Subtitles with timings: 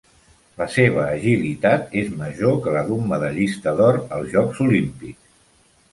[0.61, 5.37] La seva agilitat és major que la d'un medallista d'or als Jocs Olímpics.